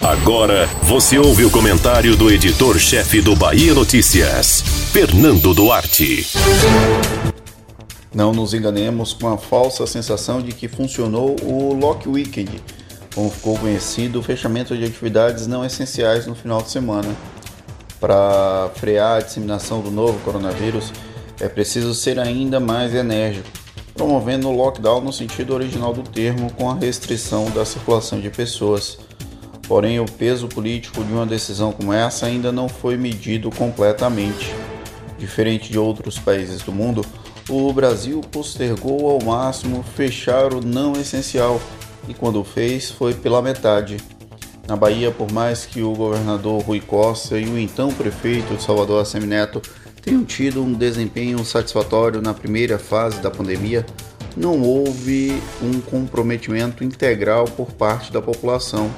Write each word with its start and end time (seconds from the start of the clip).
Agora 0.00 0.66
você 0.82 1.18
ouve 1.18 1.44
o 1.44 1.50
comentário 1.50 2.16
do 2.16 2.30
editor-chefe 2.30 3.20
do 3.20 3.36
Bahia 3.36 3.74
Notícias, 3.74 4.62
Fernando 4.92 5.54
Duarte. 5.54 6.26
Não 8.14 8.32
nos 8.32 8.52
enganemos 8.52 9.12
com 9.12 9.28
a 9.32 9.38
falsa 9.38 9.86
sensação 9.86 10.42
de 10.42 10.52
que 10.52 10.68
funcionou 10.68 11.36
o 11.42 11.72
Lock 11.72 12.08
Weekend, 12.08 12.62
como 13.14 13.30
ficou 13.30 13.56
conhecido 13.58 14.20
o 14.20 14.22
fechamento 14.22 14.76
de 14.76 14.84
atividades 14.84 15.46
não 15.46 15.64
essenciais 15.64 16.26
no 16.26 16.34
final 16.34 16.60
de 16.60 16.70
semana. 16.70 17.08
Para 17.98 18.70
frear 18.74 19.18
a 19.18 19.20
disseminação 19.20 19.80
do 19.80 19.90
novo 19.90 20.18
coronavírus, 20.20 20.92
é 21.40 21.48
preciso 21.48 21.94
ser 21.94 22.18
ainda 22.18 22.60
mais 22.60 22.94
enérgico, 22.94 23.48
promovendo 23.94 24.48
o 24.48 24.56
lockdown 24.56 25.00
no 25.00 25.12
sentido 25.12 25.54
original 25.54 25.92
do 25.92 26.02
termo, 26.02 26.52
com 26.52 26.70
a 26.70 26.74
restrição 26.74 27.50
da 27.50 27.64
circulação 27.64 28.20
de 28.20 28.28
pessoas. 28.28 28.98
Porém, 29.72 29.98
o 29.98 30.04
peso 30.04 30.48
político 30.48 31.02
de 31.02 31.10
uma 31.10 31.24
decisão 31.24 31.72
como 31.72 31.94
essa 31.94 32.26
ainda 32.26 32.52
não 32.52 32.68
foi 32.68 32.98
medido 32.98 33.50
completamente. 33.50 34.54
Diferente 35.18 35.72
de 35.72 35.78
outros 35.78 36.18
países 36.18 36.60
do 36.60 36.70
mundo, 36.70 37.02
o 37.48 37.72
Brasil 37.72 38.20
postergou 38.20 39.08
ao 39.08 39.24
máximo 39.24 39.82
fechar 39.82 40.52
o 40.52 40.60
não 40.60 40.92
essencial 40.92 41.58
e, 42.06 42.12
quando 42.12 42.44
fez, 42.44 42.90
foi 42.90 43.14
pela 43.14 43.40
metade. 43.40 43.96
Na 44.68 44.76
Bahia, 44.76 45.10
por 45.10 45.32
mais 45.32 45.64
que 45.64 45.80
o 45.80 45.94
governador 45.94 46.62
Rui 46.64 46.82
Costa 46.82 47.38
e 47.38 47.46
o 47.46 47.58
então 47.58 47.90
prefeito 47.94 48.54
de 48.54 48.62
Salvador, 48.62 49.00
Assemineto, 49.00 49.62
tenham 50.02 50.22
tido 50.22 50.62
um 50.62 50.74
desempenho 50.74 51.42
satisfatório 51.46 52.20
na 52.20 52.34
primeira 52.34 52.78
fase 52.78 53.22
da 53.22 53.30
pandemia, 53.30 53.86
não 54.36 54.60
houve 54.60 55.42
um 55.62 55.80
comprometimento 55.80 56.84
integral 56.84 57.46
por 57.46 57.72
parte 57.72 58.12
da 58.12 58.20
população. 58.20 58.90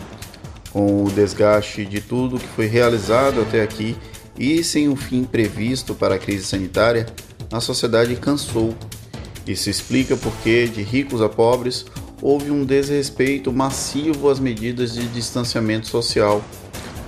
Com 0.75 1.05
o 1.05 1.11
desgaste 1.11 1.87
de 1.87 2.01
tudo 2.01 2.39
que 2.39 2.49
foi 2.49 2.67
realizado 2.67 3.41
até 3.41 3.63
aqui 3.63 3.97
e 4.37 4.65
sem 4.65 4.89
o 4.89 4.97
fim 4.97 5.23
previsto 5.23 5.95
para 5.95 6.17
a 6.17 6.19
crise 6.19 6.45
sanitária, 6.45 7.07
a 7.53 7.61
sociedade 7.61 8.17
cansou. 8.17 8.75
Isso 9.47 9.71
explica 9.71 10.17
porque, 10.17 10.67
de 10.67 10.83
ricos 10.83 11.23
a 11.23 11.29
pobres, 11.29 11.87
houve 12.21 12.51
um 12.51 12.65
desrespeito 12.65 13.53
massivo 13.53 14.29
às 14.29 14.41
medidas 14.41 14.95
de 14.95 15.07
distanciamento 15.07 15.87
social. 15.87 16.43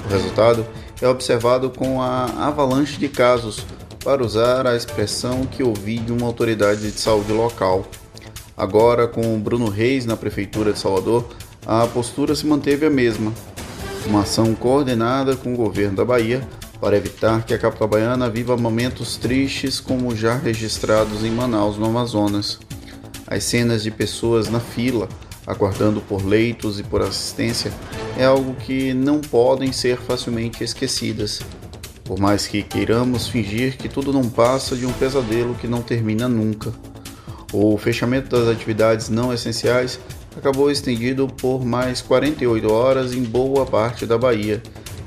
O 0.04 0.12
resultado 0.12 0.64
é 1.02 1.08
observado 1.08 1.68
com 1.68 2.00
a 2.00 2.26
avalanche 2.46 2.98
de 2.98 3.08
casos, 3.08 3.66
para 4.06 4.24
usar 4.24 4.68
a 4.68 4.76
expressão 4.76 5.44
que 5.44 5.64
ouvi 5.64 5.98
de 5.98 6.12
uma 6.12 6.28
autoridade 6.28 6.92
de 6.92 7.00
saúde 7.00 7.32
local. 7.32 7.84
Agora, 8.56 9.08
com 9.08 9.36
Bruno 9.40 9.68
Reis 9.68 10.06
na 10.06 10.16
Prefeitura 10.16 10.72
de 10.72 10.78
Salvador, 10.78 11.26
a 11.66 11.84
postura 11.88 12.32
se 12.36 12.46
manteve 12.46 12.86
a 12.86 12.90
mesma. 12.90 13.34
Uma 14.06 14.22
ação 14.22 14.54
coordenada 14.54 15.34
com 15.34 15.52
o 15.52 15.56
governo 15.56 15.96
da 15.96 16.04
Bahia 16.04 16.46
para 16.80 16.96
evitar 16.96 17.44
que 17.44 17.52
a 17.52 17.58
capital 17.58 17.88
baiana 17.88 18.30
viva 18.30 18.56
momentos 18.56 19.16
tristes 19.16 19.80
como 19.80 20.14
já 20.14 20.36
registrados 20.36 21.24
em 21.24 21.30
Manaus, 21.30 21.76
no 21.76 21.86
Amazonas. 21.86 22.60
As 23.26 23.42
cenas 23.42 23.82
de 23.82 23.90
pessoas 23.90 24.48
na 24.48 24.60
fila, 24.60 25.08
aguardando 25.44 26.00
por 26.00 26.24
leitos 26.24 26.78
e 26.78 26.84
por 26.84 27.02
assistência, 27.02 27.72
é 28.16 28.24
algo 28.24 28.54
que 28.54 28.94
não 28.94 29.20
podem 29.20 29.72
ser 29.72 29.98
facilmente 29.98 30.62
esquecidas. 30.62 31.40
Por 32.04 32.20
mais 32.20 32.46
que 32.46 32.62
queiramos 32.62 33.26
fingir 33.26 33.76
que 33.76 33.88
tudo 33.88 34.12
não 34.12 34.28
passa 34.28 34.76
de 34.76 34.86
um 34.86 34.92
pesadelo 34.92 35.56
que 35.56 35.66
não 35.66 35.82
termina 35.82 36.28
nunca. 36.28 36.72
O 37.52 37.76
fechamento 37.76 38.28
das 38.28 38.46
atividades 38.46 39.08
não 39.08 39.32
essenciais 39.32 39.98
acabou 40.36 40.70
estendido 40.70 41.26
por 41.26 41.64
mais 41.64 42.02
48 42.02 42.70
horas 42.70 43.14
em 43.14 43.22
boa 43.22 43.64
parte 43.64 44.04
da 44.04 44.18
Bahia. 44.18 44.62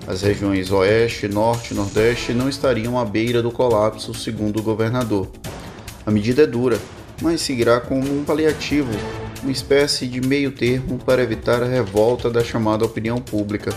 As 0.07 0.23
regiões 0.23 0.71
Oeste, 0.71 1.27
Norte 1.27 1.71
e 1.71 1.77
Nordeste 1.77 2.33
não 2.33 2.49
estariam 2.49 2.97
à 2.97 3.05
beira 3.05 3.43
do 3.43 3.51
colapso, 3.51 4.13
segundo 4.13 4.59
o 4.59 4.63
governador. 4.63 5.27
A 6.03 6.09
medida 6.09 6.41
é 6.41 6.47
dura, 6.47 6.79
mas 7.21 7.41
seguirá 7.41 7.79
como 7.79 8.01
um 8.01 8.23
paliativo, 8.23 8.91
uma 9.43 9.51
espécie 9.51 10.07
de 10.07 10.19
meio 10.19 10.51
termo 10.51 10.97
para 10.97 11.21
evitar 11.21 11.61
a 11.61 11.67
revolta 11.67 12.29
da 12.29 12.43
chamada 12.43 12.83
opinião 12.83 13.19
pública. 13.19 13.71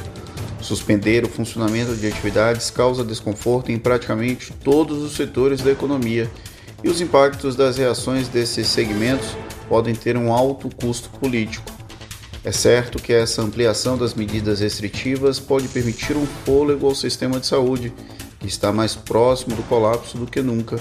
Suspender 0.61 1.25
o 1.25 1.29
funcionamento 1.29 1.95
de 1.95 2.07
atividades 2.07 2.71
causa 2.71 3.05
desconforto 3.05 3.71
em 3.71 3.79
praticamente 3.79 4.53
todos 4.65 5.03
os 5.03 5.15
setores 5.15 5.61
da 5.61 5.73
economia 5.73 6.31
e 6.83 6.89
os 6.89 7.01
impactos 7.01 7.55
das 7.55 7.77
reações 7.77 8.29
desses 8.29 8.69
segmentos 8.69 9.37
podem 9.73 9.95
ter 9.95 10.19
um 10.19 10.31
alto 10.31 10.69
custo 10.77 11.09
político. 11.19 11.65
É 12.45 12.53
certo 12.53 13.03
que 13.03 13.11
essa 13.11 13.41
ampliação 13.41 13.97
das 13.97 14.13
medidas 14.13 14.61
restritivas 14.61 15.41
pode 15.41 15.67
permitir 15.67 16.15
um 16.15 16.27
fôlego 16.45 16.87
ao 16.87 16.95
sistema 16.95 17.41
de 17.41 17.47
saúde, 17.47 17.91
que 18.39 18.47
está 18.47 18.71
mais 18.71 18.95
próximo 18.95 19.57
do 19.57 19.63
colapso 19.63 20.19
do 20.19 20.27
que 20.27 20.43
nunca. 20.43 20.79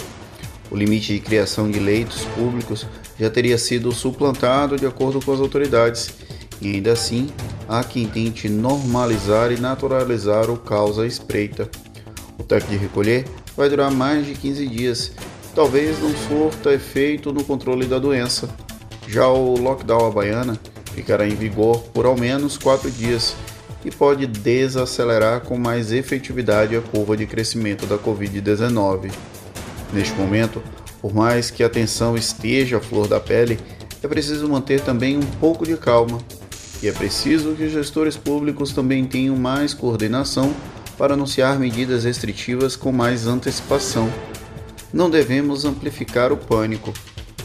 O 0.70 0.76
limite 0.76 1.14
de 1.14 1.22
criação 1.22 1.72
de 1.72 1.80
leitos 1.80 2.26
públicos 2.36 2.86
já 3.18 3.30
teria 3.30 3.58
sido 3.58 3.94
suplantado 3.94 4.76
de 4.76 4.86
acordo 4.86 5.24
com 5.24 5.32
as 5.32 5.40
autoridades, 5.40 6.10
e 6.60 6.74
ainda 6.74 6.92
assim 6.92 7.30
há 7.70 7.86
quem 7.86 8.06
tente 8.06 8.50
normalizar 8.50 9.54
e 9.54 9.58
naturalizar 9.58 10.50
o 10.50 10.58
caos 10.58 11.00
à 11.00 11.08
espreita. 11.08 11.72
O 12.38 12.44
toque 12.44 12.68
de 12.68 12.76
recolher 12.76 13.24
vai 13.56 13.70
durar 13.70 13.90
mais 13.90 14.26
de 14.26 14.34
15 14.34 14.68
dias, 14.68 15.14
talvez 15.56 15.98
não 15.98 16.14
surta 16.28 16.74
efeito 16.74 17.32
no 17.32 17.42
controle 17.46 17.86
da 17.86 17.98
doença. 17.98 18.54
Já 19.08 19.28
o 19.28 19.56
lockdown 19.58 20.12
baiana 20.12 20.60
ficará 20.94 21.28
em 21.28 21.36
vigor 21.36 21.80
por 21.94 22.06
ao 22.06 22.16
menos 22.16 22.58
4 22.58 22.90
dias 22.92 23.36
e 23.84 23.90
pode 23.90 24.28
desacelerar 24.28 25.42
com 25.42 25.58
mais 25.58 25.92
efetividade 25.92 26.76
a 26.76 26.82
curva 26.82 27.18
de 27.18 27.26
crescimento 27.26 27.86
da 27.86 27.98
Covid-19. 27.98 29.12
Neste 29.92 30.14
momento, 30.16 30.62
por 31.02 31.14
mais 31.14 31.50
que 31.50 31.64
a 31.64 31.70
tensão 31.70 32.16
esteja 32.16 32.78
à 32.78 32.80
flor 32.80 33.08
da 33.08 33.20
pele, 33.20 33.60
é 34.04 34.08
preciso 34.08 34.48
manter 34.48 34.82
também 34.82 35.18
um 35.18 35.26
pouco 35.40 35.66
de 35.66 35.76
calma 35.78 36.20
e 36.82 36.88
é 36.88 36.92
preciso 36.92 37.54
que 37.54 37.64
os 37.64 37.72
gestores 37.72 38.18
públicos 38.18 38.72
também 38.72 39.06
tenham 39.06 39.36
mais 39.36 39.74
coordenação 39.74 40.54
para 40.98 41.14
anunciar 41.14 41.60
medidas 41.60 42.04
restritivas 42.04 42.76
com 42.76 42.92
mais 42.92 43.28
antecipação. 43.28 44.12
Não 44.94 45.10
devemos 45.10 45.66
amplificar 45.66 46.32
o 46.32 46.38
pânico, 46.38 46.94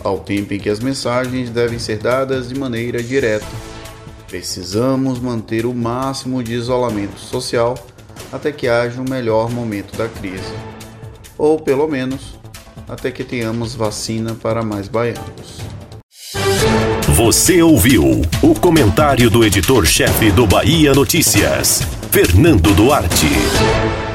ao 0.06 0.18
tempo 0.18 0.54
em 0.54 0.58
que 0.58 0.70
as 0.70 0.80
mensagens 0.80 1.50
devem 1.50 1.78
ser 1.78 1.98
dadas 1.98 2.48
de 2.48 2.58
maneira 2.58 3.02
direta. 3.02 3.46
Precisamos 4.28 5.18
manter 5.18 5.66
o 5.66 5.74
máximo 5.74 6.42
de 6.42 6.54
isolamento 6.54 7.18
social 7.18 7.74
até 8.32 8.50
que 8.50 8.68
haja 8.68 9.00
um 9.00 9.08
melhor 9.08 9.50
momento 9.50 9.96
da 9.96 10.08
crise. 10.08 10.52
Ou, 11.38 11.60
pelo 11.60 11.86
menos, 11.86 12.38
até 12.88 13.10
que 13.10 13.24
tenhamos 13.24 13.74
vacina 13.74 14.34
para 14.34 14.62
mais 14.62 14.88
baianos. 14.88 15.66
Você 17.16 17.62
ouviu 17.62 18.22
o 18.42 18.54
comentário 18.60 19.30
do 19.30 19.44
editor-chefe 19.44 20.30
do 20.30 20.46
Bahia 20.46 20.92
Notícias, 20.92 21.80
Fernando 22.10 22.74
Duarte. 22.74 24.05